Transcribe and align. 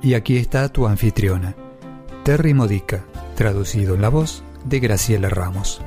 Y 0.00 0.14
aquí 0.14 0.36
está 0.36 0.68
tu 0.68 0.86
anfitriona, 0.86 1.56
Terry 2.24 2.54
Modica, 2.54 3.04
traducido 3.34 3.96
en 3.96 4.02
la 4.02 4.08
voz 4.08 4.44
de 4.64 4.78
Graciela 4.78 5.28
Ramos. 5.28 5.80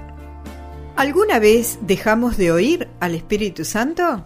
¿Alguna 0.97 1.39
vez 1.39 1.79
dejamos 1.81 2.35
de 2.35 2.51
oír 2.51 2.89
al 2.99 3.15
Espíritu 3.15 3.63
Santo? 3.63 4.25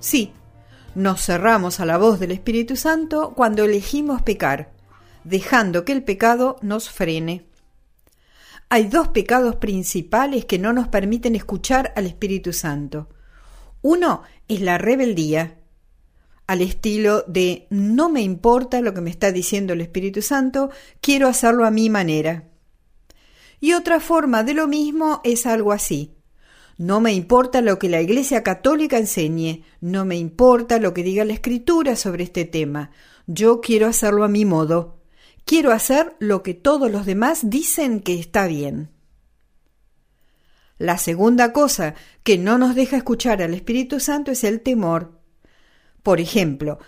Sí, 0.00 0.32
nos 0.96 1.24
cerramos 1.24 1.78
a 1.78 1.86
la 1.86 1.98
voz 1.98 2.18
del 2.18 2.32
Espíritu 2.32 2.74
Santo 2.74 3.32
cuando 3.36 3.64
elegimos 3.64 4.22
pecar, 4.22 4.72
dejando 5.22 5.84
que 5.84 5.92
el 5.92 6.02
pecado 6.02 6.56
nos 6.60 6.90
frene. 6.90 7.46
Hay 8.68 8.88
dos 8.88 9.08
pecados 9.08 9.56
principales 9.56 10.46
que 10.46 10.58
no 10.58 10.72
nos 10.72 10.88
permiten 10.88 11.36
escuchar 11.36 11.92
al 11.94 12.06
Espíritu 12.06 12.52
Santo. 12.52 13.08
Uno 13.82 14.22
es 14.48 14.60
la 14.60 14.78
rebeldía 14.78 15.61
al 16.52 16.60
estilo 16.60 17.24
de 17.26 17.66
no 17.70 18.10
me 18.10 18.20
importa 18.20 18.82
lo 18.82 18.92
que 18.92 19.00
me 19.00 19.08
está 19.08 19.32
diciendo 19.32 19.72
el 19.72 19.80
Espíritu 19.80 20.20
Santo, 20.20 20.70
quiero 21.00 21.26
hacerlo 21.26 21.64
a 21.64 21.70
mi 21.70 21.88
manera. 21.88 22.50
Y 23.58 23.72
otra 23.72 24.00
forma 24.00 24.44
de 24.44 24.52
lo 24.52 24.68
mismo 24.68 25.22
es 25.24 25.46
algo 25.46 25.72
así. 25.72 26.14
No 26.76 27.00
me 27.00 27.14
importa 27.14 27.62
lo 27.62 27.78
que 27.78 27.88
la 27.88 28.02
Iglesia 28.02 28.42
Católica 28.42 28.98
enseñe, 28.98 29.64
no 29.80 30.04
me 30.04 30.16
importa 30.16 30.78
lo 30.78 30.92
que 30.92 31.02
diga 31.02 31.24
la 31.24 31.32
Escritura 31.32 31.96
sobre 31.96 32.24
este 32.24 32.44
tema, 32.44 32.90
yo 33.26 33.62
quiero 33.62 33.86
hacerlo 33.86 34.22
a 34.22 34.28
mi 34.28 34.44
modo, 34.44 35.00
quiero 35.46 35.72
hacer 35.72 36.16
lo 36.18 36.42
que 36.42 36.52
todos 36.52 36.90
los 36.90 37.06
demás 37.06 37.48
dicen 37.48 38.00
que 38.00 38.18
está 38.18 38.46
bien. 38.46 38.90
La 40.76 40.98
segunda 40.98 41.54
cosa 41.54 41.94
que 42.24 42.36
no 42.36 42.58
nos 42.58 42.74
deja 42.74 42.98
escuchar 42.98 43.40
al 43.40 43.54
Espíritu 43.54 44.00
Santo 44.00 44.32
es 44.32 44.44
el 44.44 44.60
temor. 44.60 45.21
Por 46.02 46.20
ejemplo, 46.20 46.78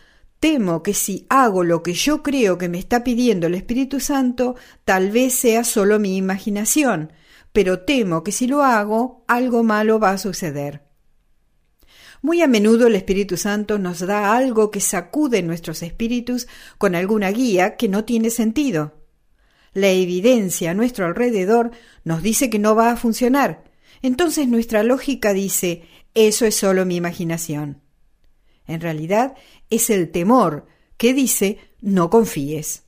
temo 0.40 0.82
que 0.82 0.94
si 0.94 1.26
hago 1.28 1.64
lo 1.64 1.82
que 1.82 1.94
yo 1.94 2.22
creo 2.22 2.58
que 2.58 2.68
me 2.68 2.78
está 2.78 3.04
pidiendo 3.04 3.46
el 3.46 3.54
Espíritu 3.54 4.00
Santo, 4.00 4.56
tal 4.84 5.10
vez 5.10 5.34
sea 5.34 5.64
solo 5.64 5.98
mi 5.98 6.16
imaginación, 6.16 7.12
pero 7.52 7.80
temo 7.80 8.24
que 8.24 8.32
si 8.32 8.46
lo 8.46 8.62
hago, 8.62 9.24
algo 9.28 9.62
malo 9.62 10.00
va 10.00 10.10
a 10.10 10.18
suceder. 10.18 10.82
Muy 12.20 12.42
a 12.42 12.46
menudo 12.46 12.86
el 12.86 12.96
Espíritu 12.96 13.36
Santo 13.36 13.78
nos 13.78 14.00
da 14.00 14.34
algo 14.34 14.70
que 14.70 14.80
sacude 14.80 15.42
nuestros 15.42 15.82
espíritus 15.82 16.48
con 16.78 16.94
alguna 16.94 17.30
guía 17.30 17.76
que 17.76 17.88
no 17.88 18.04
tiene 18.04 18.30
sentido. 18.30 18.94
La 19.74 19.88
evidencia 19.88 20.70
a 20.70 20.74
nuestro 20.74 21.06
alrededor 21.06 21.72
nos 22.02 22.22
dice 22.22 22.48
que 22.48 22.58
no 22.58 22.74
va 22.74 22.90
a 22.90 22.96
funcionar. 22.96 23.64
Entonces 24.02 24.48
nuestra 24.48 24.82
lógica 24.82 25.32
dice, 25.32 25.84
eso 26.14 26.46
es 26.46 26.54
solo 26.54 26.86
mi 26.86 26.96
imaginación. 26.96 27.83
En 28.66 28.80
realidad 28.80 29.34
es 29.70 29.90
el 29.90 30.10
temor 30.10 30.66
que 30.96 31.12
dice 31.14 31.58
no 31.80 32.10
confíes. 32.10 32.82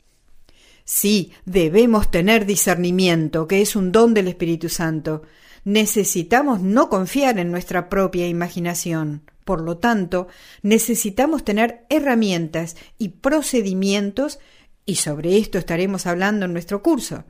Sí, 0.84 1.32
debemos 1.44 2.10
tener 2.10 2.46
discernimiento, 2.46 3.48
que 3.48 3.60
es 3.60 3.74
un 3.74 3.90
don 3.90 4.14
del 4.14 4.28
Espíritu 4.28 4.68
Santo. 4.68 5.22
Necesitamos 5.64 6.60
no 6.60 6.88
confiar 6.88 7.40
en 7.40 7.50
nuestra 7.50 7.88
propia 7.88 8.28
imaginación. 8.28 9.22
Por 9.44 9.60
lo 9.60 9.78
tanto, 9.78 10.28
necesitamos 10.62 11.44
tener 11.44 11.84
herramientas 11.88 12.76
y 12.98 13.08
procedimientos, 13.08 14.38
y 14.84 14.96
sobre 14.96 15.38
esto 15.38 15.58
estaremos 15.58 16.06
hablando 16.06 16.46
en 16.46 16.52
nuestro 16.52 16.82
curso, 16.82 17.24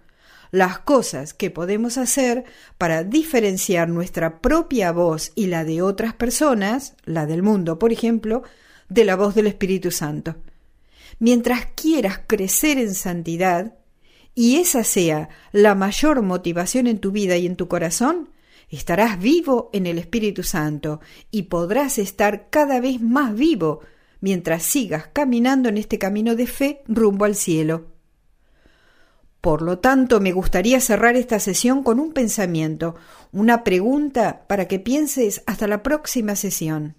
las 0.51 0.79
cosas 0.79 1.35
que 1.35 1.51
podemos 1.51 1.99
hacer 1.99 2.45
para 2.79 3.05
diferenciar 3.05 3.89
nuestra 3.89 4.41
propia 4.41 4.93
voz 4.93 5.33
y 5.35 5.47
la 5.47 5.65
de 5.65 5.83
otras 5.83 6.15
personas, 6.15 6.95
la 7.05 7.27
del 7.27 7.43
mundo, 7.43 7.79
por 7.79 7.93
ejemplo, 7.93 8.43
de 8.89 9.05
la 9.05 9.17
voz 9.17 9.35
del 9.35 9.47
Espíritu 9.47 9.91
Santo. 9.91 10.37
Mientras 11.19 11.67
quieras 11.75 12.21
crecer 12.27 12.79
en 12.79 12.95
santidad, 12.95 13.75
y 14.35 14.57
esa 14.57 14.85
sea 14.85 15.31
la 15.51 15.75
mayor 15.75 16.23
motivación 16.23 16.87
en 16.87 16.99
tu 16.99 17.11
vida 17.11 17.37
y 17.39 17.47
en 17.47 17.57
tu 17.57 17.69
corazón, 17.69 18.31
estarás 18.69 19.19
vivo 19.19 19.71
en 19.73 19.87
el 19.87 19.99
Espíritu 19.99 20.43
Santo 20.43 21.01
y 21.31 21.45
podrás 21.45 21.99
estar 21.99 22.51
cada 22.51 22.81
vez 22.81 23.01
más 23.01 23.35
vivo 23.35 23.81
mientras 24.21 24.63
sigas 24.63 25.09
caminando 25.13 25.69
en 25.69 25.79
este 25.79 25.99
camino 25.99 26.35
de 26.35 26.47
fe 26.47 26.83
rumbo 26.87 27.25
al 27.25 27.35
cielo. 27.35 27.96
Por 29.47 29.63
lo 29.63 29.79
tanto, 29.79 30.19
me 30.19 30.33
gustaría 30.33 30.81
cerrar 30.81 31.15
esta 31.15 31.39
sesión 31.39 31.85
con 31.85 32.01
un 32.01 32.13
pensamiento, 32.13 32.97
una 33.31 33.63
pregunta 33.63 34.45
para 34.49 34.67
que 34.67 34.81
pienses 34.81 35.45
hasta 35.47 35.69
la 35.69 35.85
próxima 35.85 36.35
sesión. 36.35 36.97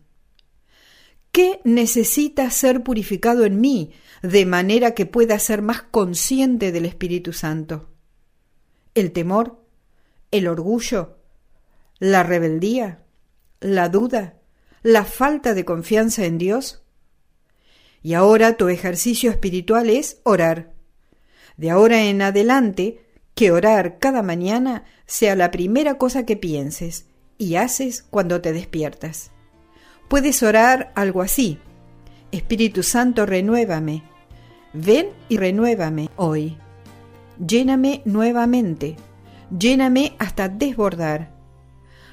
¿Qué 1.33 1.59
necesita 1.65 2.49
ser 2.49 2.83
purificado 2.83 3.43
en 3.43 3.59
mí 3.59 3.91
de 4.21 4.45
manera 4.45 4.91
que 4.91 5.05
pueda 5.05 5.37
ser 5.39 5.61
más 5.61 5.81
consciente 5.81 6.71
del 6.71 6.85
Espíritu 6.85 7.33
Santo? 7.33 7.89
¿El 8.95 9.11
temor? 9.11 9.61
¿El 10.31 10.47
orgullo? 10.47 11.17
¿La 11.99 12.23
rebeldía? 12.23 13.03
¿La 13.59 13.89
duda? 13.89 14.35
¿La 14.83 15.03
falta 15.03 15.53
de 15.53 15.65
confianza 15.65 16.23
en 16.23 16.37
Dios? 16.37 16.81
Y 18.01 18.13
ahora 18.13 18.55
tu 18.55 18.69
ejercicio 18.69 19.31
espiritual 19.31 19.89
es 19.89 20.21
orar 20.23 20.76
de 21.57 21.71
ahora 21.71 22.03
en 22.03 22.21
adelante, 22.21 23.01
que 23.35 23.51
orar 23.51 23.99
cada 23.99 24.23
mañana 24.23 24.85
sea 25.05 25.35
la 25.35 25.51
primera 25.51 25.97
cosa 25.97 26.25
que 26.25 26.37
pienses 26.37 27.05
y 27.37 27.55
haces 27.55 28.03
cuando 28.09 28.41
te 28.41 28.53
despiertas. 28.53 29.31
Puedes 30.07 30.41
orar 30.41 30.91
algo 30.95 31.21
así. 31.21 31.59
Espíritu 32.31 32.81
Santo, 32.83 33.25
renuévame. 33.25 34.03
Ven 34.73 35.09
y 35.29 35.37
renuévame 35.37 36.09
hoy. 36.15 36.57
Lléname 37.45 38.01
nuevamente. 38.05 38.95
Lléname 39.57 40.15
hasta 40.17 40.49
desbordar. 40.49 41.31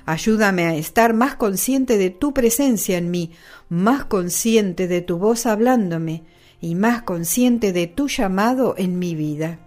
Ayúdame 0.07 0.65
a 0.65 0.75
estar 0.75 1.15
más 1.15 1.37
consciente 1.37 1.97
de 1.97 2.11
tu 2.11 2.35
presencia 2.35 2.99
en 2.99 3.11
mí, 3.11 3.33
más 3.71 4.05
consciente 4.05 4.87
de 4.87 5.01
tu 5.01 5.17
voz 5.17 5.47
hablándome, 5.47 6.25
y 6.65 6.77
más 6.77 7.03
consciente 7.03 7.75
de 7.75 7.87
tu 7.87 8.09
llamado 8.09 8.75
en 8.79 8.99
mi 8.99 9.15
vida. 9.15 9.59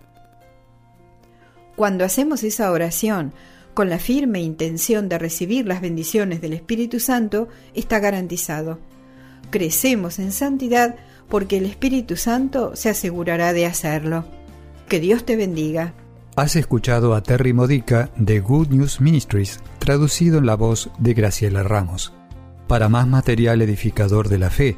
Cuando 1.75 2.03
hacemos 2.03 2.43
esa 2.43 2.71
oración 2.71 3.33
con 3.75 3.87
la 3.87 3.99
firme 3.99 4.41
intención 4.41 5.07
de 5.07 5.19
recibir 5.19 5.67
las 5.67 5.79
bendiciones 5.79 6.41
del 6.41 6.53
Espíritu 6.53 6.99
Santo, 6.99 7.49
está 7.75 7.99
garantizado. 7.99 8.79
Crecemos 9.51 10.17
en 10.17 10.31
santidad 10.31 10.95
porque 11.29 11.57
el 11.57 11.67
Espíritu 11.67 12.15
Santo 12.15 12.75
se 12.75 12.89
asegurará 12.89 13.53
de 13.53 13.67
hacerlo. 13.67 14.25
Que 14.89 14.99
Dios 14.99 15.23
te 15.23 15.35
bendiga. 15.35 15.93
Has 16.35 16.55
escuchado 16.55 17.13
a 17.13 17.21
Terry 17.21 17.53
Modica 17.53 18.09
de 18.15 18.39
Good 18.39 18.69
News 18.69 19.01
Ministries, 19.01 19.59
traducido 19.77 20.39
en 20.39 20.47
la 20.47 20.55
voz 20.55 20.89
de 20.97 21.13
Graciela 21.13 21.61
Ramos. 21.61 22.11
Para 22.67 22.89
más 22.89 23.05
material 23.07 23.61
edificador 23.61 24.29
de 24.29 24.39
la 24.39 24.49
fe, 24.49 24.77